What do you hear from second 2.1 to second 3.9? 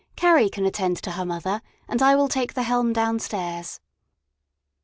will take the helm downstairs."